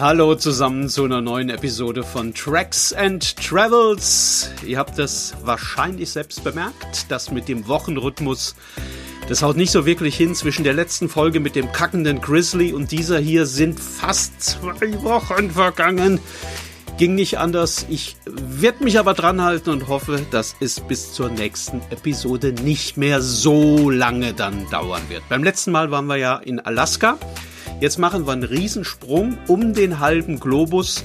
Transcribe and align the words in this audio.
Hallo 0.00 0.36
zusammen 0.36 0.88
zu 0.88 1.02
einer 1.02 1.20
neuen 1.20 1.50
Episode 1.50 2.04
von 2.04 2.32
Tracks 2.32 2.92
and 2.92 3.36
Travels. 3.36 4.48
Ihr 4.64 4.78
habt 4.78 4.96
es 5.00 5.34
wahrscheinlich 5.42 6.10
selbst 6.10 6.44
bemerkt, 6.44 7.10
dass 7.10 7.32
mit 7.32 7.48
dem 7.48 7.66
Wochenrhythmus 7.66 8.54
das 9.28 9.42
haut 9.42 9.56
nicht 9.56 9.72
so 9.72 9.86
wirklich 9.86 10.16
hin. 10.16 10.36
Zwischen 10.36 10.62
der 10.62 10.72
letzten 10.72 11.08
Folge 11.08 11.40
mit 11.40 11.56
dem 11.56 11.72
kackenden 11.72 12.20
Grizzly 12.20 12.72
und 12.72 12.92
dieser 12.92 13.18
hier 13.18 13.44
sind 13.44 13.80
fast 13.80 14.40
zwei 14.40 15.02
Wochen 15.02 15.50
vergangen. 15.50 16.20
Ging 16.96 17.16
nicht 17.16 17.38
anders. 17.38 17.84
Ich 17.88 18.14
werde 18.24 18.84
mich 18.84 19.00
aber 19.00 19.14
dran 19.14 19.42
halten 19.42 19.70
und 19.70 19.88
hoffe, 19.88 20.24
dass 20.30 20.54
es 20.60 20.78
bis 20.78 21.12
zur 21.12 21.28
nächsten 21.28 21.80
Episode 21.90 22.52
nicht 22.52 22.98
mehr 22.98 23.20
so 23.20 23.90
lange 23.90 24.32
dann 24.32 24.70
dauern 24.70 25.02
wird. 25.08 25.28
Beim 25.28 25.42
letzten 25.42 25.72
Mal 25.72 25.90
waren 25.90 26.06
wir 26.06 26.18
ja 26.18 26.36
in 26.36 26.60
Alaska. 26.60 27.18
Jetzt 27.80 27.98
machen 27.98 28.26
wir 28.26 28.32
einen 28.32 28.42
Riesensprung 28.42 29.38
um 29.46 29.72
den 29.72 30.00
halben 30.00 30.40
Globus 30.40 31.04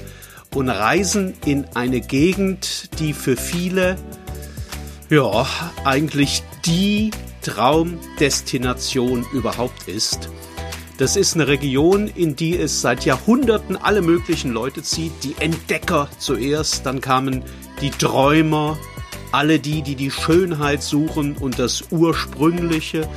und 0.54 0.68
reisen 0.68 1.34
in 1.44 1.66
eine 1.74 2.00
Gegend, 2.00 2.90
die 2.98 3.12
für 3.12 3.36
viele 3.36 3.96
ja 5.08 5.46
eigentlich 5.84 6.42
die 6.66 7.12
Traumdestination 7.42 9.24
überhaupt 9.32 9.86
ist. 9.86 10.28
Das 10.98 11.16
ist 11.16 11.34
eine 11.34 11.46
Region, 11.46 12.08
in 12.08 12.34
die 12.34 12.56
es 12.56 12.80
seit 12.80 13.04
Jahrhunderten 13.04 13.76
alle 13.76 14.02
möglichen 14.02 14.52
Leute 14.52 14.82
zieht. 14.82 15.12
Die 15.22 15.36
Entdecker 15.38 16.08
zuerst, 16.18 16.86
dann 16.86 17.00
kamen 17.00 17.44
die 17.80 17.90
Träumer, 17.90 18.78
alle 19.30 19.60
die, 19.60 19.82
die 19.82 19.96
die 19.96 20.10
Schönheit 20.10 20.82
suchen 20.82 21.36
und 21.36 21.58
das 21.58 21.84
Ursprüngliche. 21.90 23.08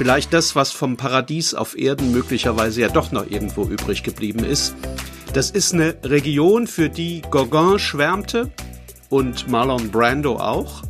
Vielleicht 0.00 0.32
das, 0.32 0.56
was 0.56 0.72
vom 0.72 0.96
Paradies 0.96 1.52
auf 1.52 1.76
Erden 1.76 2.10
möglicherweise 2.10 2.80
ja 2.80 2.88
doch 2.88 3.12
noch 3.12 3.30
irgendwo 3.30 3.64
übrig 3.64 4.02
geblieben 4.02 4.44
ist. 4.46 4.74
Das 5.34 5.50
ist 5.50 5.74
eine 5.74 5.94
Region, 6.02 6.66
für 6.66 6.88
die 6.88 7.20
Gauguin 7.30 7.78
schwärmte 7.78 8.50
und 9.10 9.48
Marlon 9.48 9.90
Brando 9.90 10.36
auch 10.38 10.84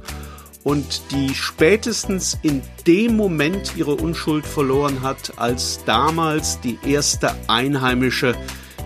und 0.62 1.02
die 1.10 1.34
spätestens 1.34 2.38
in 2.42 2.62
dem 2.86 3.16
Moment 3.16 3.72
ihre 3.76 3.96
Unschuld 3.96 4.46
verloren 4.46 5.02
hat, 5.02 5.32
als 5.38 5.80
damals 5.84 6.60
die 6.60 6.78
erste 6.86 7.34
Einheimische 7.48 8.36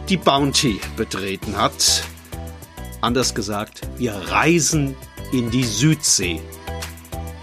die 0.09 0.17
Bounty 0.17 0.81
betreten 0.97 1.59
hat. 1.59 2.03
Anders 3.03 3.35
gesagt, 3.35 3.83
wir 3.99 4.15
reisen 4.15 4.97
in 5.33 5.51
die 5.51 5.65
Südsee 5.65 6.41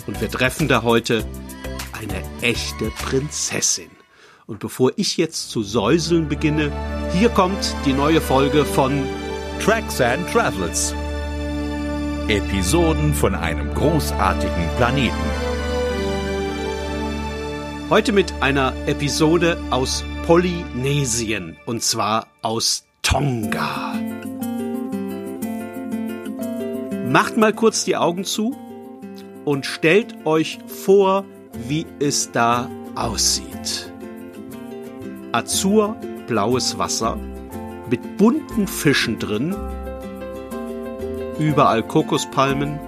und 0.08 0.20
wir 0.20 0.32
treffen 0.32 0.68
da 0.68 0.82
heute 0.82 1.24
eine 2.02 2.24
echte 2.42 2.92
Prinzessin. 3.04 3.92
Und 4.48 4.60
bevor 4.60 4.92
ich 4.96 5.18
jetzt 5.18 5.50
zu 5.50 5.62
säuseln 5.62 6.28
beginne, 6.28 6.72
hier 7.14 7.30
kommt 7.30 7.76
die 7.86 7.94
neue 7.94 8.22
Folge 8.22 8.66
von 8.66 9.04
Tracks 9.60 10.02
and 10.02 10.28
Travels 10.30 10.96
Episoden 12.28 13.14
von 13.14 13.36
einem 13.36 13.74
großartigen 13.74 14.70
Planeten. 14.78 15.14
Heute 17.90 18.14
mit 18.14 18.34
einer 18.42 18.74
Episode 18.88 19.58
aus 19.70 20.04
Polynesien 20.26 21.58
und 21.66 21.84
zwar 21.84 22.28
aus 22.42 22.86
Tonga. 23.02 23.96
Macht 27.08 27.36
mal 27.36 27.54
kurz 27.54 27.84
die 27.84 27.98
Augen 27.98 28.24
zu 28.24 28.56
und 29.44 29.66
stellt 29.66 30.26
euch 30.26 30.60
vor, 30.68 31.26
wie 31.68 31.86
es 32.00 32.32
da 32.32 32.70
aussieht. 32.96 33.92
Azurblaues 35.32 36.78
Wasser 36.78 37.18
mit 37.90 38.18
bunten 38.18 38.68
Fischen 38.68 39.20
drin 39.20 39.56
überall 41.40 41.84
Kokospalmen, 41.84 42.80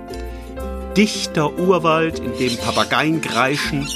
dichter 0.95 1.57
Urwald, 1.57 2.19
in 2.19 2.37
dem 2.37 2.57
Papageien 2.57 3.21
kreischen 3.21 3.87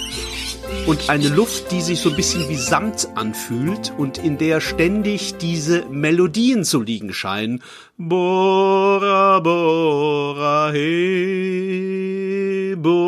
und 0.88 1.10
eine 1.10 1.30
Luft, 1.30 1.72
die 1.72 1.82
sich 1.82 2.00
so 2.00 2.10
ein 2.10 2.16
bisschen 2.16 2.50
wie 2.50 2.56
Samt 2.56 3.10
anfühlt 3.16 3.94
und 3.98 4.18
in 4.18 4.38
der 4.38 4.62
ständig 4.62 5.38
diese 5.38 5.86
Melodien 5.90 6.64
zu 6.64 6.82
liegen 6.82 7.14
scheinen. 7.14 7.62
Bora, 7.98 9.40
bora, 9.40 10.72
he, 10.72 12.76
bora, 12.78 13.07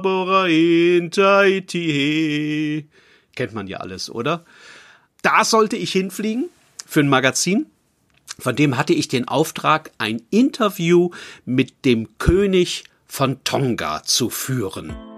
bora, 0.00 0.46
in 0.48 1.10
he. 1.70 2.86
Kennt 3.34 3.54
man 3.54 3.66
ja 3.66 3.78
alles, 3.78 4.10
oder? 4.10 4.44
Da 5.22 5.44
sollte 5.44 5.76
ich 5.76 5.92
hinfliegen 5.92 6.50
für 6.86 7.00
ein 7.00 7.08
Magazin 7.08 7.66
von 8.38 8.56
dem 8.56 8.76
hatte 8.76 8.92
ich 8.92 9.08
den 9.08 9.28
Auftrag, 9.28 9.92
ein 9.98 10.22
Interview 10.30 11.10
mit 11.44 11.84
dem 11.84 12.18
König 12.18 12.84
von 13.06 13.42
Tonga 13.44 14.02
zu 14.02 14.28
führen. 14.28 15.13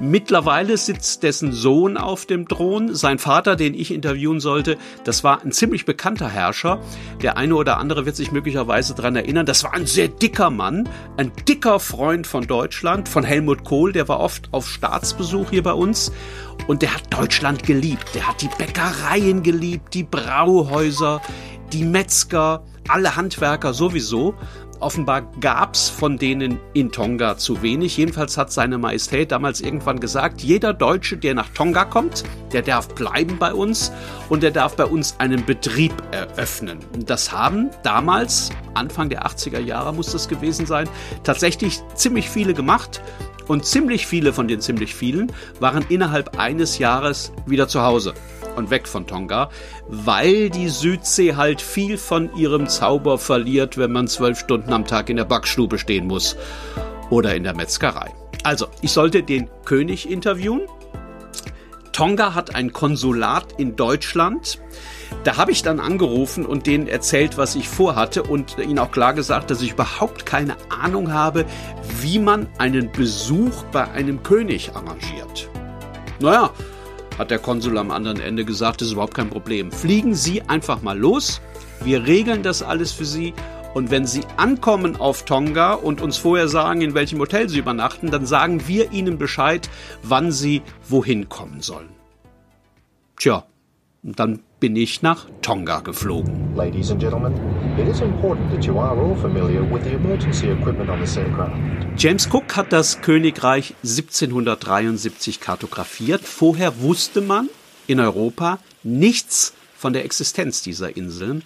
Mittlerweile 0.00 0.76
sitzt 0.76 1.24
dessen 1.24 1.52
Sohn 1.52 1.96
auf 1.96 2.24
dem 2.24 2.46
Thron. 2.46 2.94
Sein 2.94 3.18
Vater, 3.18 3.56
den 3.56 3.74
ich 3.74 3.92
interviewen 3.92 4.38
sollte, 4.38 4.78
das 5.02 5.24
war 5.24 5.42
ein 5.42 5.50
ziemlich 5.50 5.84
bekannter 5.84 6.28
Herrscher. 6.28 6.80
Der 7.20 7.36
eine 7.36 7.56
oder 7.56 7.78
andere 7.78 8.06
wird 8.06 8.14
sich 8.14 8.30
möglicherweise 8.30 8.94
daran 8.94 9.16
erinnern. 9.16 9.44
Das 9.44 9.64
war 9.64 9.74
ein 9.74 9.86
sehr 9.86 10.06
dicker 10.06 10.50
Mann, 10.50 10.88
ein 11.16 11.32
dicker 11.48 11.80
Freund 11.80 12.28
von 12.28 12.46
Deutschland, 12.46 13.08
von 13.08 13.24
Helmut 13.24 13.64
Kohl. 13.64 13.92
Der 13.92 14.06
war 14.06 14.20
oft 14.20 14.48
auf 14.52 14.68
Staatsbesuch 14.68 15.50
hier 15.50 15.64
bei 15.64 15.72
uns. 15.72 16.12
Und 16.68 16.82
der 16.82 16.94
hat 16.94 17.12
Deutschland 17.12 17.64
geliebt. 17.64 18.14
Der 18.14 18.28
hat 18.28 18.40
die 18.40 18.50
Bäckereien 18.56 19.42
geliebt, 19.42 19.94
die 19.94 20.04
Brauhäuser 20.04 21.20
die 21.72 21.84
Metzger, 21.84 22.64
alle 22.88 23.16
Handwerker 23.16 23.74
sowieso. 23.74 24.34
Offenbar 24.80 25.22
gab's 25.40 25.88
von 25.88 26.18
denen 26.18 26.60
in 26.72 26.92
Tonga 26.92 27.36
zu 27.36 27.62
wenig. 27.62 27.96
Jedenfalls 27.96 28.36
hat 28.36 28.52
seine 28.52 28.78
Majestät 28.78 29.32
damals 29.32 29.60
irgendwann 29.60 29.98
gesagt, 29.98 30.40
jeder 30.40 30.72
Deutsche, 30.72 31.16
der 31.16 31.34
nach 31.34 31.48
Tonga 31.48 31.84
kommt, 31.84 32.22
der 32.52 32.62
darf 32.62 32.88
bleiben 32.94 33.38
bei 33.38 33.52
uns 33.52 33.90
und 34.28 34.44
der 34.44 34.52
darf 34.52 34.76
bei 34.76 34.84
uns 34.84 35.16
einen 35.18 35.44
Betrieb 35.44 35.92
eröffnen. 36.12 36.78
Das 37.06 37.32
haben 37.32 37.70
damals, 37.82 38.50
Anfang 38.74 39.08
der 39.08 39.26
80er 39.26 39.58
Jahre 39.58 39.92
muss 39.92 40.12
das 40.12 40.28
gewesen 40.28 40.64
sein, 40.64 40.88
tatsächlich 41.24 41.80
ziemlich 41.94 42.30
viele 42.30 42.54
gemacht. 42.54 43.02
Und 43.48 43.64
ziemlich 43.64 44.06
viele 44.06 44.34
von 44.34 44.46
den 44.46 44.60
ziemlich 44.60 44.94
vielen 44.94 45.32
waren 45.58 45.82
innerhalb 45.88 46.38
eines 46.38 46.76
Jahres 46.76 47.32
wieder 47.46 47.66
zu 47.66 47.80
Hause 47.80 48.12
und 48.56 48.70
weg 48.70 48.88
von 48.88 49.06
Tonga, 49.06 49.50
weil 49.88 50.50
die 50.50 50.68
Südsee 50.68 51.36
halt 51.36 51.60
viel 51.60 51.98
von 51.98 52.34
ihrem 52.36 52.68
Zauber 52.68 53.18
verliert, 53.18 53.78
wenn 53.78 53.92
man 53.92 54.08
zwölf 54.08 54.38
Stunden 54.38 54.72
am 54.72 54.86
Tag 54.86 55.10
in 55.10 55.16
der 55.16 55.24
Backstube 55.24 55.78
stehen 55.78 56.06
muss 56.06 56.36
oder 57.10 57.34
in 57.34 57.44
der 57.44 57.54
Metzgerei. 57.54 58.12
Also, 58.44 58.66
ich 58.80 58.92
sollte 58.92 59.22
den 59.22 59.48
König 59.64 60.10
interviewen. 60.10 60.62
Tonga 61.92 62.34
hat 62.34 62.54
ein 62.54 62.72
Konsulat 62.72 63.54
in 63.58 63.74
Deutschland. 63.74 64.60
Da 65.24 65.36
habe 65.36 65.50
ich 65.50 65.62
dann 65.62 65.80
angerufen 65.80 66.46
und 66.46 66.66
denen 66.68 66.86
erzählt, 66.86 67.36
was 67.36 67.56
ich 67.56 67.68
vorhatte 67.68 68.22
und 68.22 68.56
ihnen 68.58 68.78
auch 68.78 68.92
klar 68.92 69.14
gesagt, 69.14 69.50
dass 69.50 69.62
ich 69.62 69.72
überhaupt 69.72 70.24
keine 70.24 70.56
Ahnung 70.68 71.12
habe, 71.12 71.44
wie 72.00 72.20
man 72.20 72.46
einen 72.58 72.92
Besuch 72.92 73.64
bei 73.72 73.90
einem 73.90 74.22
König 74.22 74.70
arrangiert. 74.76 75.48
Naja, 76.20 76.50
hat 77.18 77.30
der 77.30 77.38
Konsul 77.38 77.76
am 77.76 77.90
anderen 77.90 78.20
Ende 78.20 78.44
gesagt, 78.44 78.80
das 78.80 78.88
ist 78.88 78.92
überhaupt 78.92 79.14
kein 79.14 79.28
Problem. 79.28 79.72
Fliegen 79.72 80.14
Sie 80.14 80.42
einfach 80.42 80.82
mal 80.82 80.96
los, 80.96 81.40
wir 81.82 82.06
regeln 82.06 82.42
das 82.42 82.62
alles 82.62 82.92
für 82.92 83.04
Sie 83.04 83.34
und 83.74 83.90
wenn 83.90 84.06
Sie 84.06 84.22
ankommen 84.36 84.96
auf 84.96 85.24
Tonga 85.24 85.74
und 85.74 86.00
uns 86.00 86.16
vorher 86.16 86.48
sagen, 86.48 86.80
in 86.80 86.94
welchem 86.94 87.18
Hotel 87.18 87.48
Sie 87.48 87.58
übernachten, 87.58 88.10
dann 88.10 88.24
sagen 88.24 88.66
wir 88.66 88.92
Ihnen 88.92 89.18
Bescheid, 89.18 89.68
wann 90.02 90.32
Sie 90.32 90.62
wohin 90.88 91.28
kommen 91.28 91.60
sollen. 91.60 91.90
Tja, 93.16 93.44
und 94.02 94.18
dann 94.18 94.40
bin 94.60 94.74
ich 94.74 95.02
nach 95.02 95.26
Tonga 95.42 95.80
geflogen. 95.80 96.54
Ladies 96.56 96.90
and 96.90 97.00
gentlemen, 97.00 97.32
it 97.78 97.88
is 97.88 98.00
important 98.00 98.50
that 98.50 98.64
you 98.64 98.78
are 98.78 98.98
all 98.98 99.14
familiar 99.16 99.62
with 99.62 99.84
the 99.84 99.92
emergency 99.92 100.50
equipment 100.50 100.90
on 100.90 101.00
this 101.00 101.16
aircraft. 101.16 101.52
James 101.96 102.28
Cook 102.32 102.56
hat 102.56 102.72
das 102.72 103.00
Königreich 103.00 103.74
1773 103.82 105.40
kartografiert. 105.40 106.22
Vorher 106.22 106.80
wusste 106.80 107.20
man 107.20 107.48
in 107.86 108.00
Europa 108.00 108.58
nichts 108.82 109.54
von 109.76 109.92
der 109.92 110.04
Existenz 110.04 110.62
dieser 110.62 110.96
Inseln. 110.96 111.42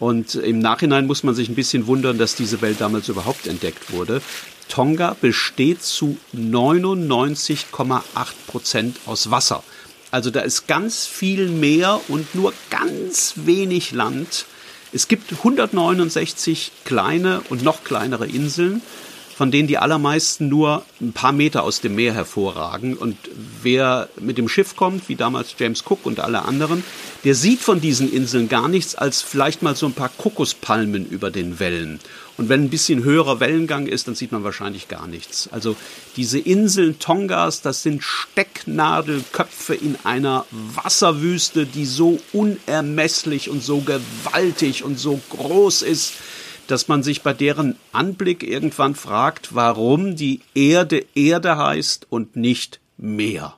Und 0.00 0.34
im 0.34 0.58
Nachhinein 0.58 1.06
muss 1.06 1.22
man 1.22 1.36
sich 1.36 1.48
ein 1.48 1.54
bisschen 1.54 1.86
wundern, 1.86 2.18
dass 2.18 2.34
diese 2.34 2.60
Welt 2.62 2.80
damals 2.80 3.08
überhaupt 3.08 3.46
entdeckt 3.46 3.92
wurde. 3.92 4.20
Tonga 4.68 5.16
besteht 5.20 5.82
zu 5.82 6.18
99,8 6.34 8.02
Prozent 8.48 8.98
aus 9.06 9.30
Wasser. 9.30 9.62
Also 10.14 10.30
da 10.30 10.42
ist 10.42 10.68
ganz 10.68 11.08
viel 11.08 11.48
Meer 11.48 12.00
und 12.06 12.36
nur 12.36 12.52
ganz 12.70 13.32
wenig 13.46 13.90
Land. 13.90 14.46
Es 14.92 15.08
gibt 15.08 15.32
169 15.32 16.70
kleine 16.84 17.40
und 17.48 17.64
noch 17.64 17.82
kleinere 17.82 18.24
Inseln. 18.24 18.80
Von 19.36 19.50
denen 19.50 19.66
die 19.66 19.78
allermeisten 19.78 20.48
nur 20.48 20.84
ein 21.00 21.12
paar 21.12 21.32
Meter 21.32 21.64
aus 21.64 21.80
dem 21.80 21.96
Meer 21.96 22.14
hervorragen. 22.14 22.94
Und 22.94 23.16
wer 23.62 24.08
mit 24.20 24.38
dem 24.38 24.48
Schiff 24.48 24.76
kommt, 24.76 25.08
wie 25.08 25.16
damals 25.16 25.54
James 25.58 25.82
Cook 25.84 26.06
und 26.06 26.20
alle 26.20 26.42
anderen, 26.42 26.84
der 27.24 27.34
sieht 27.34 27.60
von 27.60 27.80
diesen 27.80 28.12
Inseln 28.12 28.48
gar 28.48 28.68
nichts 28.68 28.94
als 28.94 29.22
vielleicht 29.22 29.62
mal 29.62 29.74
so 29.74 29.86
ein 29.86 29.92
paar 29.92 30.10
Kokospalmen 30.10 31.06
über 31.06 31.30
den 31.30 31.58
Wellen. 31.58 31.98
Und 32.36 32.48
wenn 32.48 32.64
ein 32.64 32.70
bisschen 32.70 33.04
höherer 33.04 33.38
Wellengang 33.38 33.86
ist, 33.86 34.08
dann 34.08 34.16
sieht 34.16 34.32
man 34.32 34.42
wahrscheinlich 34.42 34.88
gar 34.88 35.06
nichts. 35.06 35.48
Also 35.52 35.76
diese 36.16 36.38
Inseln 36.38 36.98
Tongas, 36.98 37.60
das 37.60 37.82
sind 37.82 38.02
Stecknadelköpfe 38.02 39.74
in 39.74 39.96
einer 40.02 40.44
Wasserwüste, 40.50 41.64
die 41.64 41.86
so 41.86 42.20
unermesslich 42.32 43.50
und 43.50 43.62
so 43.62 43.80
gewaltig 43.80 44.82
und 44.82 44.98
so 44.98 45.20
groß 45.30 45.82
ist, 45.82 46.14
dass 46.70 46.88
man 46.88 47.02
sich 47.02 47.22
bei 47.22 47.32
deren 47.32 47.76
Anblick 47.92 48.42
irgendwann 48.42 48.94
fragt, 48.94 49.54
warum 49.54 50.16
die 50.16 50.40
Erde 50.54 51.04
Erde 51.14 51.56
heißt 51.56 52.06
und 52.10 52.36
nicht 52.36 52.80
Meer. 52.96 53.56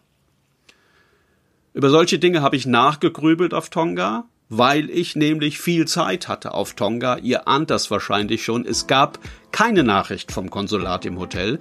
Über 1.74 1.90
solche 1.90 2.18
Dinge 2.18 2.40
habe 2.40 2.56
ich 2.56 2.66
nachgegrübelt 2.66 3.52
auf 3.52 3.68
Tonga, 3.68 4.24
weil 4.48 4.88
ich 4.88 5.14
nämlich 5.14 5.58
viel 5.58 5.86
Zeit 5.86 6.26
hatte 6.26 6.54
auf 6.54 6.74
Tonga. 6.74 7.18
Ihr 7.18 7.48
ahnt 7.48 7.68
das 7.68 7.90
wahrscheinlich 7.90 8.44
schon. 8.44 8.64
Es 8.64 8.86
gab 8.86 9.18
keine 9.52 9.82
Nachricht 9.82 10.32
vom 10.32 10.48
Konsulat 10.50 11.04
im 11.04 11.18
Hotel. 11.18 11.60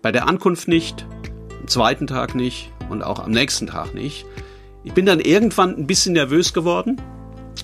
Bei 0.00 0.12
der 0.12 0.28
Ankunft 0.28 0.68
nicht, 0.68 1.06
am 1.60 1.66
zweiten 1.66 2.06
Tag 2.06 2.36
nicht 2.36 2.70
und 2.88 3.02
auch 3.02 3.18
am 3.18 3.32
nächsten 3.32 3.66
Tag 3.66 3.94
nicht. 3.94 4.26
Ich 4.84 4.92
bin 4.92 5.06
dann 5.06 5.20
irgendwann 5.20 5.74
ein 5.76 5.86
bisschen 5.86 6.12
nervös 6.12 6.52
geworden, 6.52 7.00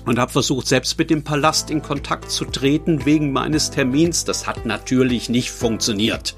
und 0.05 0.19
habe 0.19 0.31
versucht, 0.31 0.67
selbst 0.67 0.97
mit 0.97 1.09
dem 1.09 1.23
Palast 1.23 1.69
in 1.69 1.81
Kontakt 1.81 2.31
zu 2.31 2.45
treten 2.45 3.05
wegen 3.05 3.31
meines 3.31 3.71
Termins. 3.71 4.23
Das 4.25 4.47
hat 4.47 4.65
natürlich 4.65 5.29
nicht 5.29 5.51
funktioniert. 5.51 6.35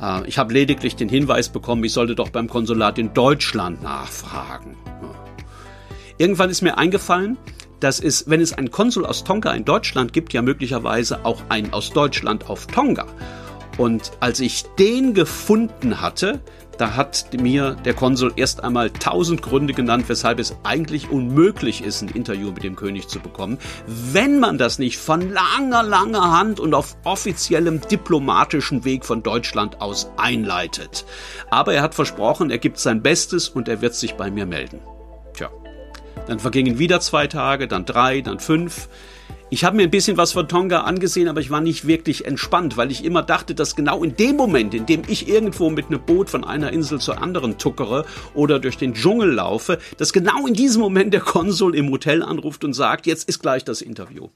Äh, 0.00 0.26
ich 0.26 0.38
habe 0.38 0.52
lediglich 0.52 0.96
den 0.96 1.08
Hinweis 1.08 1.48
bekommen, 1.48 1.84
ich 1.84 1.92
sollte 1.92 2.14
doch 2.14 2.30
beim 2.30 2.48
Konsulat 2.48 2.98
in 2.98 3.12
Deutschland 3.12 3.82
nachfragen. 3.82 4.76
Irgendwann 6.18 6.50
ist 6.50 6.62
mir 6.62 6.78
eingefallen, 6.78 7.36
dass 7.80 8.00
es, 8.00 8.28
wenn 8.28 8.40
es 8.40 8.52
einen 8.52 8.70
Konsul 8.70 9.04
aus 9.04 9.24
Tonga 9.24 9.52
in 9.52 9.64
Deutschland 9.64 10.12
gibt, 10.12 10.32
ja 10.32 10.42
möglicherweise 10.42 11.24
auch 11.24 11.42
einen 11.48 11.72
aus 11.72 11.90
Deutschland 11.90 12.48
auf 12.48 12.66
Tonga. 12.66 13.06
Und 13.76 14.12
als 14.20 14.40
ich 14.40 14.64
den 14.78 15.14
gefunden 15.14 16.00
hatte, 16.00 16.40
da 16.78 16.96
hat 16.96 17.28
mir 17.40 17.76
der 17.84 17.94
Konsul 17.94 18.32
erst 18.36 18.62
einmal 18.64 18.90
tausend 18.90 19.42
Gründe 19.42 19.74
genannt, 19.74 20.04
weshalb 20.08 20.38
es 20.38 20.56
eigentlich 20.64 21.10
unmöglich 21.10 21.84
ist, 21.84 22.02
ein 22.02 22.08
Interview 22.08 22.50
mit 22.50 22.64
dem 22.64 22.76
König 22.76 23.08
zu 23.08 23.20
bekommen, 23.20 23.58
wenn 23.86 24.40
man 24.40 24.58
das 24.58 24.78
nicht 24.78 24.98
von 24.98 25.32
langer, 25.32 25.82
langer 25.82 26.32
Hand 26.32 26.60
und 26.60 26.74
auf 26.74 26.96
offiziellem 27.04 27.80
diplomatischen 27.80 28.84
Weg 28.84 29.04
von 29.04 29.22
Deutschland 29.22 29.80
aus 29.80 30.10
einleitet. 30.16 31.04
Aber 31.50 31.74
er 31.74 31.82
hat 31.82 31.94
versprochen, 31.94 32.50
er 32.50 32.58
gibt 32.58 32.78
sein 32.78 33.02
Bestes 33.02 33.48
und 33.48 33.68
er 33.68 33.80
wird 33.80 33.94
sich 33.94 34.14
bei 34.14 34.30
mir 34.30 34.46
melden. 34.46 34.80
Tja, 35.34 35.50
dann 36.26 36.40
vergingen 36.40 36.78
wieder 36.78 37.00
zwei 37.00 37.26
Tage, 37.26 37.68
dann 37.68 37.84
drei, 37.84 38.20
dann 38.20 38.40
fünf. 38.40 38.88
Ich 39.54 39.62
habe 39.62 39.76
mir 39.76 39.84
ein 39.84 39.90
bisschen 39.92 40.16
was 40.16 40.32
von 40.32 40.48
Tonga 40.48 40.80
angesehen, 40.80 41.28
aber 41.28 41.40
ich 41.40 41.48
war 41.48 41.60
nicht 41.60 41.86
wirklich 41.86 42.24
entspannt, 42.24 42.76
weil 42.76 42.90
ich 42.90 43.04
immer 43.04 43.22
dachte, 43.22 43.54
dass 43.54 43.76
genau 43.76 44.02
in 44.02 44.16
dem 44.16 44.34
Moment, 44.34 44.74
in 44.74 44.84
dem 44.84 45.02
ich 45.06 45.28
irgendwo 45.28 45.70
mit 45.70 45.86
einem 45.86 46.04
Boot 46.04 46.28
von 46.28 46.42
einer 46.42 46.72
Insel 46.72 47.00
zur 47.00 47.22
anderen 47.22 47.56
tuckere 47.56 48.04
oder 48.34 48.58
durch 48.58 48.78
den 48.78 48.94
Dschungel 48.94 49.30
laufe, 49.30 49.78
dass 49.96 50.12
genau 50.12 50.48
in 50.48 50.54
diesem 50.54 50.82
Moment 50.82 51.14
der 51.14 51.20
Konsul 51.20 51.76
im 51.76 51.88
Hotel 51.92 52.24
anruft 52.24 52.64
und 52.64 52.72
sagt, 52.72 53.06
jetzt 53.06 53.28
ist 53.28 53.42
gleich 53.42 53.64
das 53.64 53.80
Interview. 53.80 54.28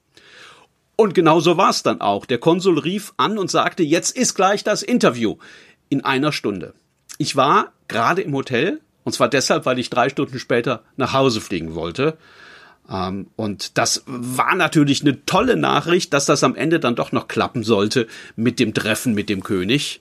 Und 0.94 1.15
genau 1.15 1.41
so 1.41 1.56
war 1.56 1.70
es 1.70 1.82
dann 1.82 2.00
auch. 2.00 2.25
Der 2.25 2.38
Konsul 2.38 2.79
rief 2.79 3.12
an 3.17 3.38
und 3.38 3.50
sagte, 3.50 3.82
jetzt 3.82 4.17
ist 4.17 4.37
gleich 4.37 4.62
das 4.62 4.85
Interview 4.85 5.38
in 5.88 6.05
einer 6.05 6.31
Stunde. 6.31 6.75
Ich 7.19 7.35
war 7.35 7.73
gerade 7.88 8.23
im 8.23 8.35
Hotel, 8.35 8.81
und 9.03 9.15
zwar 9.15 9.29
deshalb, 9.29 9.67
weil 9.67 9.81
ich 9.81 9.91
drei 9.91 10.11
Stunden 10.11 10.38
später 10.38 10.85
nach 10.97 11.12
Hause 11.12 11.41
fliegen 11.41 11.75
wollte. 11.75 12.17
Ähm, 12.90 13.29
und 13.37 13.79
das 13.79 14.02
war 14.06 14.55
natürlich 14.55 15.02
eine 15.02 15.25
tolle 15.26 15.56
Nachricht, 15.56 16.12
dass 16.12 16.26
das 16.26 16.44
am 16.44 16.55
Ende 16.55 16.81
dann 16.81 16.96
doch 16.96 17.12
noch 17.12 17.29
klappen 17.29 17.62
sollte 17.62 18.06
mit 18.37 18.58
dem 18.58 18.75
Treffen 18.75 19.14
mit 19.14 19.29
dem 19.29 19.43
König. 19.43 20.00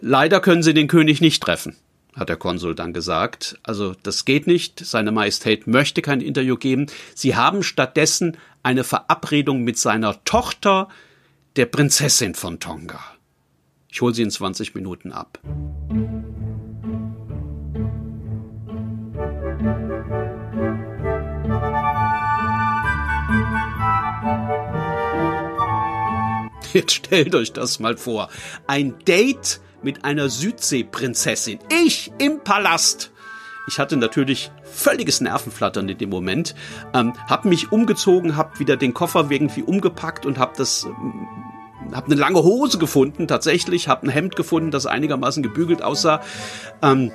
Leider 0.00 0.40
können 0.40 0.62
Sie 0.62 0.74
den 0.74 0.88
König 0.88 1.20
nicht 1.20 1.42
treffen, 1.42 1.76
hat 2.14 2.28
der 2.28 2.36
Konsul 2.36 2.74
dann 2.74 2.92
gesagt. 2.92 3.58
Also 3.62 3.94
das 4.02 4.24
geht 4.24 4.46
nicht. 4.46 4.84
Seine 4.84 5.12
Majestät 5.12 5.66
möchte 5.66 6.02
kein 6.02 6.20
Interview 6.20 6.56
geben. 6.56 6.86
Sie 7.14 7.36
haben 7.36 7.62
stattdessen 7.62 8.36
eine 8.62 8.84
Verabredung 8.84 9.64
mit 9.64 9.78
seiner 9.78 10.22
Tochter, 10.24 10.88
der 11.56 11.66
Prinzessin 11.66 12.34
von 12.34 12.60
Tonga. 12.60 13.00
Ich 13.90 14.00
hole 14.00 14.14
Sie 14.14 14.22
in 14.22 14.30
20 14.30 14.74
Minuten 14.74 15.12
ab. 15.12 15.38
Jetzt 26.74 26.94
stellt 26.94 27.34
euch 27.34 27.52
das 27.52 27.80
mal 27.80 27.96
vor. 27.96 28.28
Ein 28.66 28.94
Date 29.06 29.60
mit 29.82 30.04
einer 30.04 30.28
Südseeprinzessin. 30.28 31.58
Ich 31.84 32.12
im 32.18 32.40
Palast. 32.40 33.10
Ich 33.68 33.78
hatte 33.78 33.96
natürlich 33.96 34.50
völliges 34.64 35.20
Nervenflattern 35.20 35.88
in 35.88 35.98
dem 35.98 36.10
Moment, 36.10 36.54
ähm, 36.94 37.12
hab 37.28 37.44
mich 37.44 37.70
umgezogen, 37.70 38.36
hab 38.36 38.58
wieder 38.58 38.76
den 38.76 38.92
Koffer 38.92 39.28
irgendwie 39.30 39.62
umgepackt 39.62 40.26
und 40.26 40.38
hab 40.38 40.56
das 40.56 40.84
ähm, 40.84 41.28
hab 41.92 42.06
eine 42.06 42.14
lange 42.14 42.42
Hose 42.42 42.78
gefunden, 42.78 43.28
tatsächlich, 43.28 43.88
hab 43.88 44.02
ein 44.02 44.08
Hemd 44.08 44.34
gefunden, 44.34 44.70
das 44.70 44.86
einigermaßen 44.86 45.42
gebügelt 45.42 45.82
aussah. 45.82 46.22
Ähm, 46.80 47.12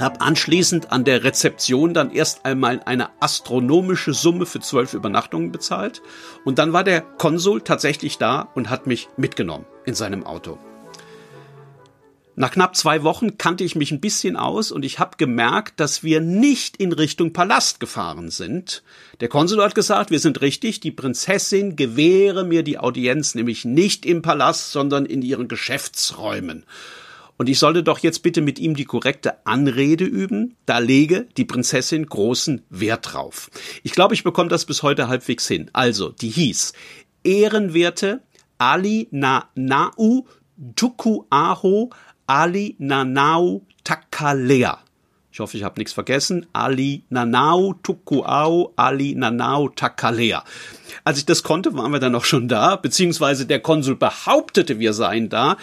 habe 0.00 0.20
anschließend 0.20 0.92
an 0.92 1.04
der 1.04 1.24
Rezeption 1.24 1.94
dann 1.94 2.10
erst 2.10 2.44
einmal 2.44 2.80
eine 2.84 3.10
astronomische 3.20 4.14
Summe 4.14 4.46
für 4.46 4.60
zwölf 4.60 4.94
Übernachtungen 4.94 5.52
bezahlt 5.52 6.02
und 6.44 6.58
dann 6.58 6.72
war 6.72 6.84
der 6.84 7.00
Konsul 7.00 7.62
tatsächlich 7.62 8.18
da 8.18 8.48
und 8.54 8.70
hat 8.70 8.86
mich 8.86 9.08
mitgenommen 9.16 9.66
in 9.84 9.94
seinem 9.94 10.24
Auto. 10.24 10.58
Nach 12.40 12.52
knapp 12.52 12.74
zwei 12.74 13.02
Wochen 13.02 13.36
kannte 13.36 13.64
ich 13.64 13.76
mich 13.76 13.90
ein 13.90 14.00
bisschen 14.00 14.36
aus 14.36 14.72
und 14.72 14.82
ich 14.84 14.98
habe 14.98 15.18
gemerkt, 15.18 15.78
dass 15.78 16.02
wir 16.02 16.22
nicht 16.22 16.78
in 16.78 16.92
Richtung 16.92 17.34
Palast 17.34 17.80
gefahren 17.80 18.30
sind. 18.30 18.82
Der 19.20 19.28
Konsul 19.28 19.62
hat 19.62 19.74
gesagt, 19.74 20.10
wir 20.10 20.20
sind 20.20 20.40
richtig, 20.40 20.80
die 20.80 20.90
Prinzessin 20.90 21.76
gewähre 21.76 22.44
mir 22.44 22.62
die 22.62 22.78
Audienz 22.78 23.34
nämlich 23.34 23.66
nicht 23.66 24.06
im 24.06 24.22
Palast, 24.22 24.72
sondern 24.72 25.04
in 25.04 25.20
ihren 25.20 25.48
Geschäftsräumen. 25.48 26.64
Und 27.40 27.48
ich 27.48 27.58
sollte 27.58 27.82
doch 27.82 28.00
jetzt 28.00 28.22
bitte 28.22 28.42
mit 28.42 28.58
ihm 28.58 28.76
die 28.76 28.84
korrekte 28.84 29.46
Anrede 29.46 30.04
üben. 30.04 30.56
Da 30.66 30.76
lege 30.76 31.26
die 31.38 31.46
Prinzessin 31.46 32.04
großen 32.04 32.60
Wert 32.68 33.14
drauf. 33.14 33.50
Ich 33.82 33.92
glaube, 33.92 34.12
ich 34.12 34.24
bekomme 34.24 34.50
das 34.50 34.66
bis 34.66 34.82
heute 34.82 35.08
halbwegs 35.08 35.48
hin. 35.48 35.70
Also, 35.72 36.10
die 36.10 36.28
hieß 36.28 36.74
Ehrenwerte 37.24 38.20
Ali 38.58 39.08
Na 39.10 39.48
Nau 39.54 40.26
Tuku 40.76 41.24
Aho 41.30 41.88
Ali 42.26 42.76
Nanau 42.78 43.64
Takalea. 43.84 44.78
Ich 45.32 45.38
hoffe, 45.38 45.56
ich 45.56 45.62
habe 45.62 45.78
nichts 45.80 45.92
vergessen. 45.92 46.46
Ali 46.52 47.04
Nanau 47.08 47.74
Tukuau 47.82 48.72
Ali 48.76 49.14
Nanau 49.14 49.68
Takalea. 49.68 50.44
Als 51.04 51.18
ich 51.18 51.24
das 51.24 51.42
konnte, 51.44 51.74
waren 51.74 51.92
wir 51.92 52.00
dann 52.00 52.14
auch 52.16 52.24
schon 52.24 52.48
da, 52.48 52.76
beziehungsweise 52.76 53.46
der 53.46 53.60
Konsul 53.60 53.96
behauptete, 53.96 54.78
wir 54.80 54.92
seien 54.92 55.28
da. 55.28 55.56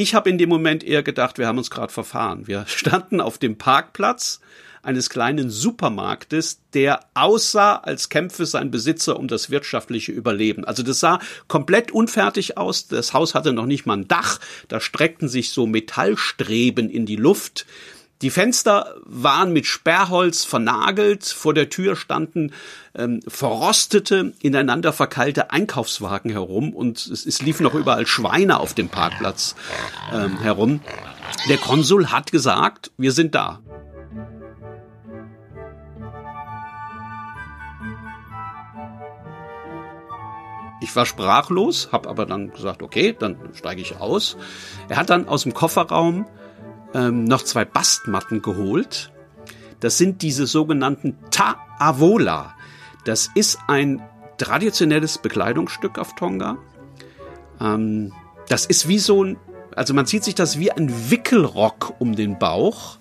Ich 0.00 0.14
habe 0.14 0.30
in 0.30 0.38
dem 0.38 0.48
Moment 0.48 0.84
eher 0.84 1.02
gedacht, 1.02 1.38
wir 1.38 1.48
haben 1.48 1.58
uns 1.58 1.70
gerade 1.70 1.92
verfahren. 1.92 2.46
Wir 2.46 2.64
standen 2.68 3.20
auf 3.20 3.36
dem 3.36 3.58
Parkplatz 3.58 4.38
eines 4.80 5.10
kleinen 5.10 5.50
Supermarktes, 5.50 6.60
der 6.72 7.00
aussah, 7.14 7.74
als 7.78 8.08
kämpfe 8.08 8.46
sein 8.46 8.70
Besitzer 8.70 9.18
um 9.18 9.26
das 9.26 9.50
wirtschaftliche 9.50 10.12
Überleben. 10.12 10.64
Also 10.64 10.84
das 10.84 11.00
sah 11.00 11.18
komplett 11.48 11.90
unfertig 11.90 12.56
aus. 12.56 12.86
Das 12.86 13.12
Haus 13.12 13.34
hatte 13.34 13.52
noch 13.52 13.66
nicht 13.66 13.86
mal 13.86 13.96
ein 13.96 14.06
Dach. 14.06 14.38
Da 14.68 14.78
streckten 14.78 15.28
sich 15.28 15.50
so 15.50 15.66
Metallstreben 15.66 16.88
in 16.90 17.04
die 17.04 17.16
Luft. 17.16 17.66
Die 18.20 18.30
Fenster 18.30 18.96
waren 19.04 19.52
mit 19.52 19.66
Sperrholz 19.66 20.44
vernagelt, 20.44 21.24
vor 21.24 21.54
der 21.54 21.70
Tür 21.70 21.94
standen 21.94 22.52
ähm, 22.96 23.20
verrostete, 23.28 24.32
ineinander 24.40 24.92
verkeilte 24.92 25.52
Einkaufswagen 25.52 26.30
herum 26.32 26.72
und 26.72 26.98
es, 26.98 27.24
es 27.24 27.42
liefen 27.42 27.62
noch 27.62 27.74
überall 27.74 28.08
Schweine 28.08 28.58
auf 28.58 28.74
dem 28.74 28.88
Parkplatz 28.88 29.54
ähm, 30.12 30.40
herum. 30.40 30.80
Der 31.48 31.58
Konsul 31.58 32.08
hat 32.10 32.32
gesagt, 32.32 32.90
wir 32.96 33.12
sind 33.12 33.36
da. 33.36 33.60
Ich 40.80 40.94
war 40.96 41.06
sprachlos, 41.06 41.90
habe 41.92 42.08
aber 42.08 42.26
dann 42.26 42.50
gesagt, 42.52 42.82
okay, 42.82 43.14
dann 43.16 43.36
steige 43.54 43.80
ich 43.80 44.00
aus. 44.00 44.36
Er 44.88 44.96
hat 44.96 45.10
dann 45.10 45.28
aus 45.28 45.42
dem 45.44 45.54
Kofferraum 45.54 46.26
ähm, 46.94 47.24
noch 47.24 47.42
zwei 47.42 47.64
Bastmatten 47.64 48.42
geholt. 48.42 49.12
Das 49.80 49.98
sind 49.98 50.22
diese 50.22 50.46
sogenannten 50.46 51.16
Ta'avola. 51.30 52.50
Das 53.04 53.30
ist 53.34 53.58
ein 53.68 54.02
traditionelles 54.38 55.18
Bekleidungsstück 55.18 55.98
auf 55.98 56.14
Tonga. 56.14 56.58
Ähm, 57.60 58.12
das 58.48 58.66
ist 58.66 58.88
wie 58.88 58.98
so 58.98 59.24
ein 59.24 59.36
Also 59.76 59.94
man 59.94 60.06
zieht 60.06 60.24
sich 60.24 60.34
das 60.34 60.58
wie 60.58 60.72
ein 60.72 61.10
Wickelrock 61.10 61.94
um 61.98 62.16
den 62.16 62.38
Bauch 62.38 62.97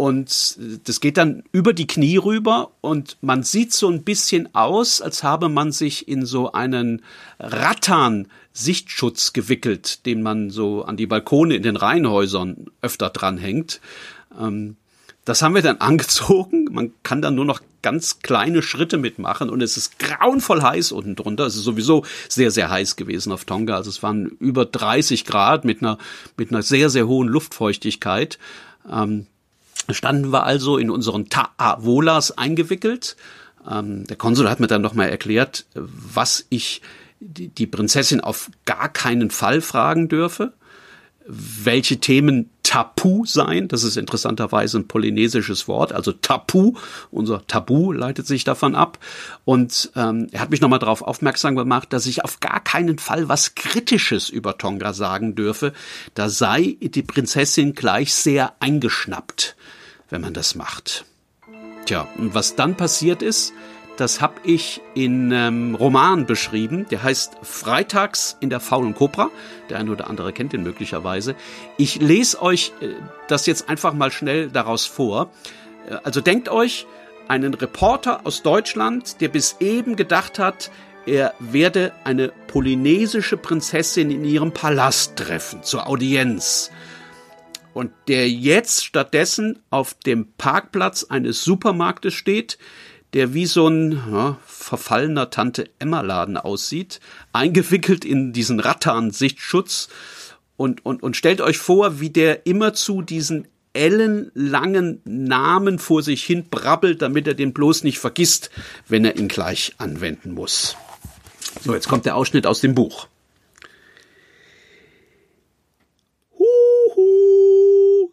und 0.00 0.56
das 0.84 1.00
geht 1.00 1.18
dann 1.18 1.42
über 1.52 1.74
die 1.74 1.86
Knie 1.86 2.16
rüber 2.16 2.70
und 2.80 3.18
man 3.20 3.42
sieht 3.42 3.74
so 3.74 3.86
ein 3.90 4.02
bisschen 4.02 4.54
aus, 4.54 5.02
als 5.02 5.22
habe 5.22 5.50
man 5.50 5.72
sich 5.72 6.08
in 6.08 6.24
so 6.24 6.52
einen 6.52 7.02
Rattan 7.38 8.26
Sichtschutz 8.54 9.34
gewickelt, 9.34 10.06
den 10.06 10.22
man 10.22 10.48
so 10.48 10.84
an 10.84 10.96
die 10.96 11.06
Balkone 11.06 11.54
in 11.54 11.62
den 11.62 11.76
Reihenhäusern 11.76 12.68
öfter 12.80 13.10
dranhängt. 13.10 13.82
Ähm, 14.40 14.76
das 15.26 15.42
haben 15.42 15.54
wir 15.54 15.60
dann 15.60 15.76
angezogen. 15.82 16.68
Man 16.70 16.92
kann 17.02 17.20
dann 17.20 17.34
nur 17.34 17.44
noch 17.44 17.60
ganz 17.82 18.20
kleine 18.20 18.62
Schritte 18.62 18.96
mitmachen 18.96 19.50
und 19.50 19.60
es 19.60 19.76
ist 19.76 19.98
grauenvoll 19.98 20.62
heiß 20.62 20.92
unten 20.92 21.14
drunter. 21.14 21.44
Es 21.44 21.56
ist 21.56 21.64
sowieso 21.64 22.06
sehr, 22.26 22.50
sehr 22.50 22.70
heiß 22.70 22.96
gewesen 22.96 23.32
auf 23.32 23.44
Tonga. 23.44 23.76
Also 23.76 23.90
es 23.90 24.02
waren 24.02 24.28
über 24.40 24.64
30 24.64 25.26
Grad 25.26 25.66
mit 25.66 25.82
einer, 25.82 25.98
mit 26.38 26.52
einer 26.52 26.62
sehr, 26.62 26.88
sehr 26.88 27.06
hohen 27.06 27.28
Luftfeuchtigkeit. 27.28 28.38
Ähm, 28.90 29.26
standen 29.90 30.32
wir 30.32 30.44
also 30.44 30.78
in 30.78 30.90
unseren 30.90 31.26
Ta'avolas 31.28 32.32
eingewickelt. 32.32 33.16
Ähm, 33.68 34.06
der 34.06 34.16
Konsul 34.16 34.48
hat 34.48 34.60
mir 34.60 34.66
dann 34.66 34.82
nochmal 34.82 35.08
erklärt, 35.08 35.66
was 35.74 36.46
ich 36.48 36.82
die, 37.20 37.48
die 37.48 37.66
Prinzessin 37.66 38.20
auf 38.20 38.50
gar 38.64 38.88
keinen 38.88 39.30
Fall 39.30 39.60
fragen 39.60 40.08
dürfe 40.08 40.52
welche 41.26 41.98
Themen 41.98 42.50
Tapu 42.70 43.24
seien. 43.26 43.66
Das 43.66 43.82
ist 43.82 43.96
interessanterweise 43.96 44.78
ein 44.78 44.86
polynesisches 44.86 45.66
Wort, 45.66 45.92
also 45.92 46.12
Tapu. 46.12 46.74
Unser 47.10 47.44
Tabu 47.48 47.90
leitet 47.90 48.28
sich 48.28 48.44
davon 48.44 48.76
ab. 48.76 49.00
Und 49.44 49.90
ähm, 49.96 50.28
er 50.30 50.42
hat 50.42 50.50
mich 50.50 50.60
nochmal 50.60 50.78
darauf 50.78 51.02
aufmerksam 51.02 51.56
gemacht, 51.56 51.92
dass 51.92 52.06
ich 52.06 52.22
auf 52.22 52.38
gar 52.38 52.62
keinen 52.62 52.98
Fall 52.98 53.28
was 53.28 53.56
Kritisches 53.56 54.28
über 54.28 54.56
Tonga 54.56 54.92
sagen 54.92 55.34
dürfe. 55.34 55.72
Da 56.14 56.28
sei 56.28 56.76
die 56.80 57.02
Prinzessin 57.02 57.74
gleich 57.74 58.14
sehr 58.14 58.52
eingeschnappt, 58.60 59.56
wenn 60.08 60.20
man 60.20 60.32
das 60.32 60.54
macht. 60.54 61.04
Tja, 61.86 62.06
und 62.18 62.34
was 62.34 62.54
dann 62.54 62.76
passiert 62.76 63.20
ist, 63.20 63.52
das 64.00 64.22
habe 64.22 64.40
ich 64.44 64.80
in 64.94 65.30
einem 65.30 65.74
Roman 65.74 66.24
beschrieben, 66.24 66.86
der 66.90 67.02
heißt 67.02 67.36
Freitags 67.42 68.38
in 68.40 68.48
der 68.48 68.58
faulen 68.58 68.94
Kobra. 68.94 69.30
Der 69.68 69.78
eine 69.78 69.90
oder 69.90 70.08
andere 70.08 70.32
kennt 70.32 70.54
den 70.54 70.62
möglicherweise. 70.62 71.34
Ich 71.76 71.96
lese 72.00 72.40
euch 72.40 72.72
äh, 72.80 72.94
das 73.28 73.44
jetzt 73.44 73.68
einfach 73.68 73.92
mal 73.92 74.10
schnell 74.10 74.48
daraus 74.48 74.86
vor. 74.86 75.30
Äh, 75.86 75.96
also 76.02 76.22
denkt 76.22 76.48
euch 76.48 76.86
einen 77.28 77.52
Reporter 77.52 78.24
aus 78.24 78.42
Deutschland, 78.42 79.20
der 79.20 79.28
bis 79.28 79.56
eben 79.60 79.96
gedacht 79.96 80.38
hat, 80.38 80.70
er 81.04 81.34
werde 81.38 81.92
eine 82.04 82.32
polynesische 82.46 83.36
Prinzessin 83.36 84.10
in 84.10 84.24
ihrem 84.24 84.52
Palast 84.52 85.16
treffen, 85.16 85.62
zur 85.62 85.86
Audienz. 85.88 86.70
Und 87.74 87.92
der 88.08 88.30
jetzt 88.30 88.84
stattdessen 88.84 89.58
auf 89.68 89.94
dem 89.94 90.32
Parkplatz 90.38 91.04
eines 91.04 91.44
Supermarktes 91.44 92.14
steht, 92.14 92.58
der 93.14 93.34
wie 93.34 93.46
so 93.46 93.66
ein 93.68 93.92
ja, 94.10 94.38
verfallener 94.46 95.30
Tante-Emma-Laden 95.30 96.36
aussieht, 96.36 97.00
eingewickelt 97.32 98.04
in 98.04 98.32
diesen 98.32 98.60
Rattan-Sichtschutz 98.60 99.88
und, 100.56 100.84
und, 100.84 101.02
und 101.02 101.16
stellt 101.16 101.40
euch 101.40 101.58
vor, 101.58 102.00
wie 102.00 102.10
der 102.10 102.46
immerzu 102.46 103.02
diesen 103.02 103.48
ellenlangen 103.72 105.00
Namen 105.04 105.78
vor 105.78 106.02
sich 106.02 106.24
hin 106.24 106.46
brabbelt, 106.50 107.02
damit 107.02 107.26
er 107.26 107.34
den 107.34 107.52
bloß 107.52 107.84
nicht 107.84 107.98
vergisst, 107.98 108.50
wenn 108.88 109.04
er 109.04 109.16
ihn 109.16 109.28
gleich 109.28 109.74
anwenden 109.78 110.32
muss. 110.32 110.76
So, 111.62 111.74
jetzt 111.74 111.88
kommt 111.88 112.04
der 112.04 112.16
Ausschnitt 112.16 112.46
aus 112.46 112.60
dem 112.60 112.74
Buch. 112.74 113.08
Huhu. 116.38 118.10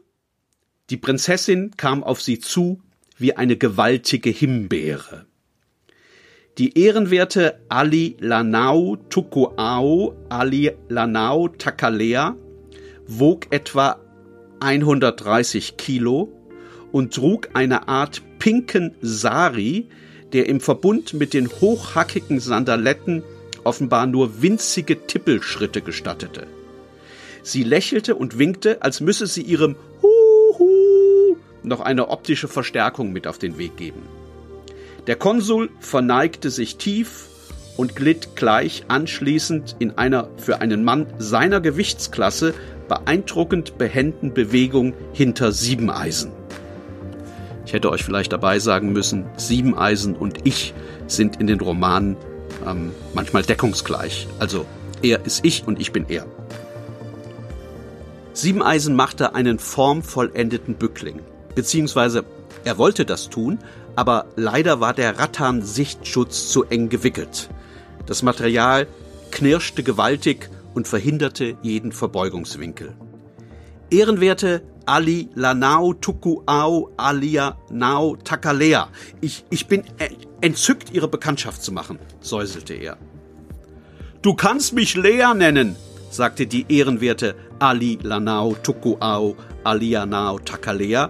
Die 0.90 0.98
Prinzessin 0.98 1.72
kam 1.76 2.04
auf 2.04 2.22
sie 2.22 2.40
zu, 2.40 2.82
wie 3.18 3.36
eine 3.36 3.58
gewaltige 3.58 4.30
Himbeere. 4.30 5.26
Die 6.58 6.78
ehrenwerte 6.80 7.60
Ali 7.70 8.18
Lanau 8.20 8.96
Tukuau 9.10 10.16
Ali 10.30 10.72
Lanau 10.90 11.50
Takalea 11.50 12.36
wog 13.06 13.48
etwa 13.52 14.00
130 14.60 15.78
Kilo 15.78 16.30
und 16.92 17.14
trug 17.14 17.50
eine 17.54 17.88
Art 17.88 18.24
pinken 18.40 18.96
Sari, 19.02 19.88
der 20.34 20.48
im 20.48 20.60
Verbund 20.60 21.14
mit 21.14 21.34
den 21.34 21.48
hochhackigen 21.48 22.40
Sandaletten 22.40 23.24
offenbar 23.64 24.08
nur 24.08 24.42
winzige 24.42 25.06
Tippelschritte 25.06 25.82
gestattete. 25.82 26.48
Sie 27.44 27.64
lächelte 27.64 28.16
und 28.16 28.40
winkte, 28.40 28.82
als 28.82 29.00
müsse 29.00 29.28
sie 29.28 29.42
ihrem 29.42 29.76
noch 31.68 31.82
eine 31.82 32.10
optische 32.10 32.48
Verstärkung 32.48 33.12
mit 33.12 33.28
auf 33.28 33.38
den 33.38 33.58
Weg 33.58 33.78
geben. 33.78 34.02
Der 35.08 35.16
Konsul 35.16 35.70
verneigte 35.80 36.50
sich 36.50 36.76
tief 36.78 37.28
und 37.78 37.96
glitt 37.96 38.36
gleich 38.36 38.84
anschließend 38.90 39.78
in 39.80 39.98
einer 39.98 40.30
für 40.38 40.60
einen 40.60 40.84
Mann 40.84 41.08
seiner 41.18 41.62
Gewichtsklasse 41.62 42.54
beeindruckend 42.90 43.78
behenden 43.78 44.34
Bewegung 44.34 44.94
hinter 45.14 45.52
Siebeneisen. 45.52 46.32
Ich 47.66 47.74
hätte 47.74 47.90
euch 47.90 48.04
vielleicht 48.04 48.34
dabei 48.34 48.60
sagen 48.60 48.92
müssen, 48.92 49.26
Siebeneisen 49.38 50.16
und 50.16 50.46
ich 50.46 50.74
sind 51.08 51.40
in 51.40 51.48
den 51.48 51.60
Romanen 51.62 52.18
ähm, 52.66 52.92
manchmal 53.14 53.44
deckungsgleich. 53.44 54.28
Also 54.40 54.66
er 55.02 55.26
ist 55.26 55.46
ich 55.46 55.68
und 55.68 55.80
ich 55.80 55.92
bin 55.92 56.06
er. 56.10 56.26
Siebeneisen 58.34 58.96
machte 58.96 59.36
einen 59.36 59.60
formvollendeten 59.60 60.76
Bückling 60.76 61.22
beziehungsweise 61.58 62.24
er 62.66 62.78
wollte 62.78 63.04
das 63.04 63.30
tun, 63.30 63.58
aber 63.96 64.28
leider 64.36 64.80
war 64.80 64.94
der 64.94 65.18
Rattan-Sichtschutz 65.18 66.52
zu 66.52 66.66
eng 66.66 66.88
gewickelt. 66.88 67.50
Das 68.06 68.22
Material 68.22 68.86
knirschte 69.32 69.82
gewaltig 69.82 70.52
und 70.76 70.88
verhinderte 70.88 71.58
jeden 71.64 71.92
Verbeugungswinkel. 71.92 72.94
Ehrenwerte 73.90 74.62
Ali 74.86 75.30
Lanao 75.34 75.96
Tukuau 75.96 76.92
Alia 76.96 77.58
Nao 77.72 78.16
Takalea. 78.18 78.90
Ich, 79.20 79.44
ich 79.50 79.66
bin 79.66 79.82
entzückt, 80.42 80.94
Ihre 80.94 81.08
Bekanntschaft 81.08 81.64
zu 81.64 81.72
machen, 81.72 81.98
säuselte 82.22 82.76
er. 82.76 82.98
Du 84.22 84.36
kannst 84.36 84.74
mich 84.74 84.96
Lea 84.96 85.34
nennen, 85.36 85.76
sagte 86.12 86.46
die 86.46 86.68
ehrenwerte 86.70 87.34
Ali 87.58 87.98
Lanao 88.04 88.54
Tukuau 88.62 89.36
Alia 89.64 90.06
Nao 90.06 90.38
Takalea 90.38 91.10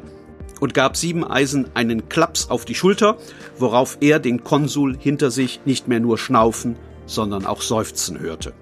und 0.59 0.73
gab 0.73 0.97
Siebeneisen 0.97 1.69
einen 1.73 2.09
Klaps 2.09 2.49
auf 2.49 2.65
die 2.65 2.75
Schulter, 2.75 3.17
worauf 3.57 3.97
er 4.01 4.19
den 4.19 4.43
Konsul 4.43 4.97
hinter 4.97 5.31
sich 5.31 5.61
nicht 5.65 5.87
mehr 5.87 5.99
nur 5.99 6.17
schnaufen, 6.17 6.75
sondern 7.05 7.45
auch 7.45 7.61
seufzen 7.61 8.19
hörte. 8.19 8.53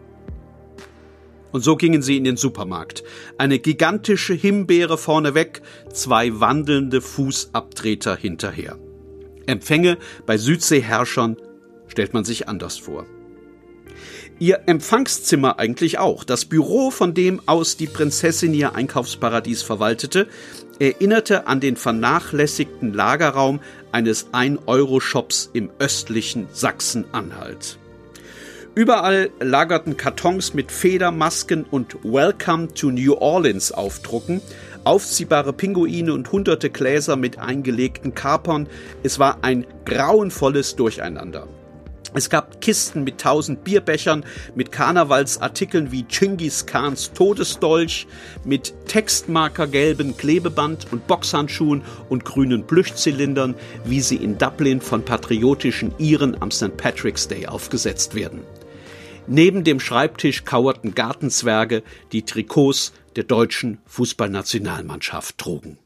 Und 1.51 1.61
so 1.61 1.77
gingen 1.77 2.01
sie 2.01 2.17
in 2.17 2.25
den 2.25 2.35
Supermarkt. 2.35 3.03
Eine 3.37 3.59
gigantische 3.59 4.33
Himbeere 4.33 4.97
vorneweg, 4.97 5.61
zwei 5.93 6.39
wandelnde 6.41 6.99
Fußabtreter 6.99 8.15
hinterher. 8.17 8.77
Empfänge 9.45 9.97
bei 10.25 10.37
Südseeherrschern 10.37 11.37
stellt 11.87 12.13
man 12.13 12.25
sich 12.25 12.49
anders 12.49 12.77
vor. 12.77 13.05
Ihr 14.37 14.63
Empfangszimmer 14.65 15.59
eigentlich 15.59 15.97
auch. 15.97 16.25
Das 16.25 16.43
Büro, 16.43 16.91
von 16.91 17.13
dem 17.13 17.41
aus 17.45 17.77
die 17.77 17.87
Prinzessin 17.87 18.53
ihr 18.53 18.75
Einkaufsparadies 18.75 19.61
verwaltete, 19.61 20.27
erinnerte 20.79 21.47
an 21.47 21.59
den 21.59 21.75
vernachlässigten 21.75 22.93
Lagerraum 22.93 23.59
eines 23.91 24.27
1-Euro-Shops 24.33 25.49
im 25.53 25.69
östlichen 25.79 26.47
Sachsen-Anhalt. 26.51 27.77
Überall 28.75 29.29
lagerten 29.39 29.95
Kartons 29.95 30.53
mit 30.53 30.69
Federmasken 30.69 31.63
und 31.63 31.95
Welcome 32.03 32.73
to 32.73 32.91
New 32.91 33.13
Orleans 33.13 33.71
Aufdrucken, 33.71 34.41
aufziehbare 34.83 35.53
Pinguine 35.53 36.13
und 36.13 36.29
hunderte 36.31 36.69
Gläser 36.69 37.15
mit 37.15 37.39
eingelegten 37.39 38.13
Kapern. 38.15 38.67
Es 39.01 39.17
war 39.17 39.39
ein 39.43 39.65
grauenvolles 39.85 40.75
Durcheinander. 40.75 41.47
Es 42.15 42.29
gab 42.29 42.61
Kisten 42.61 43.03
mit 43.03 43.19
tausend 43.19 43.65
Bierbechern, 43.65 44.25
mit 44.55 44.71
Karnevalsartikeln 44.71 45.91
wie 45.91 46.05
Chingis 46.07 46.65
Khans 46.65 47.11
Todesdolch, 47.11 48.07
mit 48.45 48.73
Textmarkergelben 48.87 50.15
Klebeband 50.15 50.87
und 50.93 51.07
Boxhandschuhen 51.07 51.81
und 52.07 52.23
grünen 52.23 52.65
Plüschzylindern, 52.65 53.53
wie 53.83 53.99
sie 53.99 54.15
in 54.15 54.37
Dublin 54.37 54.79
von 54.79 55.03
patriotischen 55.03 55.93
Iren 55.97 56.41
am 56.41 56.51
St. 56.51 56.77
Patrick's 56.77 57.27
Day 57.27 57.47
aufgesetzt 57.47 58.15
werden. 58.15 58.43
Neben 59.27 59.65
dem 59.65 59.81
Schreibtisch 59.81 60.45
kauerten 60.45 60.95
Gartenzwerge, 60.95 61.83
die 62.13 62.23
Trikots 62.23 62.93
der 63.17 63.25
deutschen 63.25 63.79
Fußballnationalmannschaft 63.87 65.37
trugen. 65.37 65.79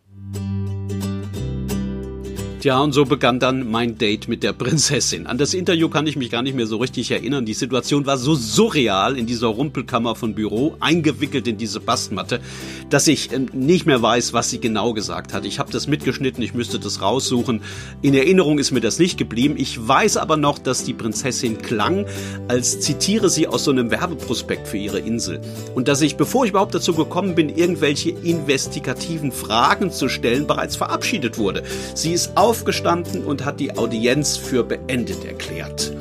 Tja, 2.59 2.81
und 2.81 2.91
so 2.91 3.05
begann 3.05 3.39
dann 3.39 3.71
mein 3.71 3.97
Date 3.97 4.27
mit 4.27 4.43
der 4.43 4.51
Prinzessin. 4.51 5.27
An 5.27 5.37
das 5.37 5.53
Interview 5.53 5.87
kann 5.87 6.05
ich 6.07 6.17
mich 6.17 6.29
gar 6.29 6.41
nicht 6.41 6.57
mehr 6.57 6.67
so 6.67 6.75
richtig 6.75 7.09
erinnern. 7.09 7.45
Die 7.45 7.53
Situation 7.53 8.05
war 8.05 8.17
so 8.17 8.35
surreal 8.35 9.17
in 9.17 9.25
dieser 9.25 9.47
Rumpelkammer 9.47 10.13
von 10.13 10.35
Büro, 10.35 10.75
eingewickelt 10.81 11.47
in 11.47 11.55
diese 11.55 11.79
Bastmatte, 11.79 12.41
dass 12.89 13.07
ich 13.07 13.31
ähm, 13.31 13.47
nicht 13.53 13.85
mehr 13.85 14.01
weiß, 14.01 14.33
was 14.33 14.49
sie 14.49 14.59
genau 14.59 14.91
gesagt 14.91 15.33
hat. 15.33 15.45
Ich 15.45 15.57
habe 15.57 15.71
das 15.71 15.87
mitgeschnitten, 15.87 16.43
ich 16.43 16.53
müsste 16.53 16.79
das 16.79 17.01
raussuchen. 17.01 17.61
In 18.01 18.13
Erinnerung 18.13 18.59
ist 18.59 18.71
mir 18.71 18.81
das 18.81 18.99
nicht 18.99 19.17
geblieben. 19.17 19.55
Ich 19.57 19.87
weiß 19.87 20.17
aber 20.17 20.35
noch, 20.35 20.59
dass 20.59 20.83
die 20.83 20.93
Prinzessin 20.93 21.61
klang, 21.61 22.07
als 22.49 22.81
zitiere 22.81 23.29
sie 23.29 23.47
aus 23.47 23.63
so 23.63 23.71
einem 23.71 23.89
Werbeprospekt 23.89 24.67
für 24.67 24.77
ihre 24.77 24.99
Insel. 24.99 25.39
Und 25.75 25.87
dass 25.87 26.01
ich, 26.01 26.17
bevor 26.17 26.43
ich 26.43 26.51
überhaupt 26.51 26.75
dazu 26.75 26.93
gekommen 26.93 27.35
bin, 27.35 27.47
irgendwelche 27.47 28.09
investigativen 28.09 29.31
Fragen 29.31 29.91
zu 29.91 30.09
stellen, 30.09 30.45
bereits 30.45 30.75
verabschiedet 30.75 31.37
wurde. 31.37 31.63
Sie 31.95 32.11
ist 32.11 32.35
auch 32.35 32.48
aufgestanden 32.49 33.25
und 33.25 33.45
hat 33.45 33.59
die 33.59 33.77
Audienz 33.77 34.35
für 34.35 34.63
beendet 34.63 35.23
erklärt. 35.23 35.93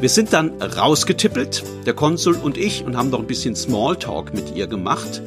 Wir 0.00 0.08
sind 0.08 0.32
dann 0.32 0.52
rausgetippelt, 0.62 1.62
der 1.84 1.92
Konsul 1.92 2.34
und 2.34 2.56
ich, 2.56 2.82
und 2.82 2.96
haben 2.96 3.10
noch 3.10 3.18
ein 3.18 3.26
bisschen 3.26 3.54
Smalltalk 3.54 4.32
mit 4.32 4.56
ihr 4.56 4.66
gemacht. 4.66 5.20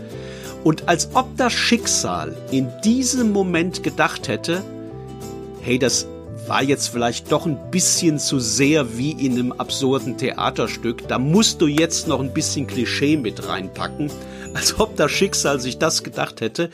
Und 0.64 0.90
als 0.90 1.10
ob 1.14 1.38
das 1.38 1.54
Schicksal 1.54 2.36
in 2.50 2.68
diesem 2.84 3.32
Moment 3.32 3.84
gedacht 3.84 4.28
hätte, 4.28 4.64
hey, 5.62 5.78
das 5.78 6.08
war 6.48 6.64
jetzt 6.64 6.88
vielleicht 6.88 7.32
doch 7.32 7.46
ein 7.46 7.70
bisschen 7.70 8.18
zu 8.18 8.40
sehr 8.40 8.98
wie 8.98 9.12
in 9.12 9.34
einem 9.34 9.52
absurden 9.52 10.18
Theaterstück, 10.18 11.08
da 11.08 11.20
musst 11.20 11.62
du 11.62 11.68
jetzt 11.68 12.08
noch 12.08 12.20
ein 12.20 12.34
bisschen 12.34 12.66
Klischee 12.66 13.18
mit 13.18 13.48
reinpacken, 13.48 14.10
als 14.56 14.80
ob 14.80 14.96
das 14.96 15.12
Schicksal 15.12 15.60
sich 15.60 15.78
das 15.78 16.02
gedacht 16.02 16.42
hätte, 16.42 16.72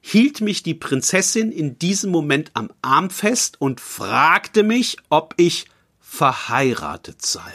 hielt 0.00 0.40
mich 0.40 0.62
die 0.62 0.74
Prinzessin 0.74 1.52
in 1.52 1.78
diesem 1.78 2.10
Moment 2.10 2.50
am 2.54 2.70
Arm 2.82 3.10
fest 3.10 3.60
und 3.60 3.80
fragte 3.80 4.62
mich, 4.62 4.96
ob 5.08 5.34
ich 5.36 5.66
verheiratet 6.00 7.22
sei. 7.24 7.52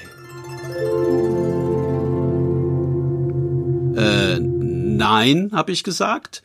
Äh, 3.96 4.40
nein, 4.40 5.52
habe 5.54 5.72
ich 5.72 5.84
gesagt. 5.84 6.44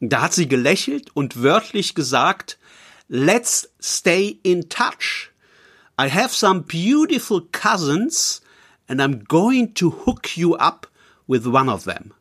Da 0.00 0.22
hat 0.22 0.32
sie 0.32 0.48
gelächelt 0.48 1.10
und 1.14 1.42
wörtlich 1.42 1.94
gesagt, 1.94 2.58
Let's 3.12 3.68
stay 3.80 4.38
in 4.44 4.68
touch. 4.68 5.32
I 5.98 6.08
have 6.08 6.32
some 6.32 6.62
beautiful 6.62 7.40
cousins 7.50 8.40
and 8.88 9.02
I'm 9.02 9.24
going 9.24 9.74
to 9.74 9.90
hook 9.90 10.36
you 10.36 10.54
up 10.54 10.86
with 11.26 11.44
one 11.44 11.68
of 11.68 11.82
them. 11.82 12.14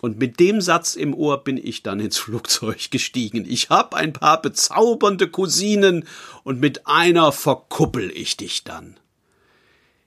Und 0.00 0.18
mit 0.18 0.40
dem 0.40 0.60
Satz 0.60 0.94
im 0.94 1.14
Ohr 1.14 1.44
bin 1.44 1.56
ich 1.56 1.82
dann 1.82 2.00
ins 2.00 2.18
Flugzeug 2.18 2.90
gestiegen. 2.90 3.44
Ich 3.48 3.70
hab 3.70 3.94
ein 3.94 4.12
paar 4.12 4.40
bezaubernde 4.40 5.28
Cousinen 5.28 6.06
und 6.44 6.60
mit 6.60 6.86
einer 6.86 7.32
verkuppel 7.32 8.10
ich 8.10 8.36
dich 8.36 8.64
dann. 8.64 8.98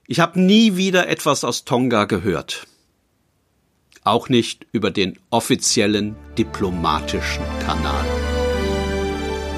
Ich 0.06 0.20
habe 0.20 0.38
nie 0.38 0.76
wieder 0.76 1.08
etwas 1.08 1.44
aus 1.44 1.64
Tonga 1.64 2.04
gehört. 2.04 2.66
Auch 4.02 4.28
nicht 4.28 4.66
über 4.70 4.90
den 4.90 5.18
offiziellen 5.30 6.14
diplomatischen 6.36 7.44
Kanal. 7.64 8.04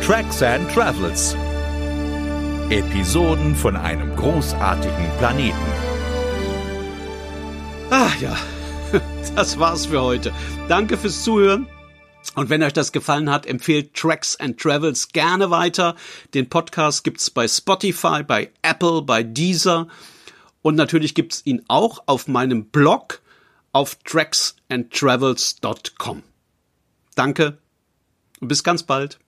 Tracks 0.00 0.40
and 0.40 0.70
Travels. 0.70 1.36
Episoden 2.70 3.56
von 3.56 3.76
einem 3.76 4.14
großartigen 4.14 5.10
Planeten. 5.18 5.56
Ah 7.90 8.10
ja, 8.20 8.36
das 9.36 9.58
war's 9.58 9.86
für 9.86 10.00
heute. 10.00 10.32
Danke 10.66 10.96
fürs 10.96 11.22
Zuhören. 11.22 11.66
Und 12.34 12.48
wenn 12.48 12.62
euch 12.62 12.72
das 12.72 12.90
gefallen 12.90 13.30
hat, 13.30 13.44
empfehlt 13.44 13.92
Tracks 13.94 14.34
and 14.36 14.58
Travels 14.58 15.08
gerne 15.08 15.50
weiter. 15.50 15.94
Den 16.32 16.48
Podcast 16.48 17.04
gibt's 17.04 17.28
bei 17.30 17.46
Spotify, 17.46 18.22
bei 18.22 18.50
Apple, 18.62 19.02
bei 19.02 19.22
Deezer. 19.22 19.88
Und 20.62 20.74
natürlich 20.74 21.14
gibt's 21.14 21.42
ihn 21.44 21.62
auch 21.68 22.04
auf 22.06 22.28
meinem 22.28 22.64
Blog 22.64 23.20
auf 23.72 23.96
tracksandtravels.com. 24.04 26.22
Danke 27.14 27.58
und 28.40 28.48
bis 28.48 28.64
ganz 28.64 28.84
bald. 28.84 29.18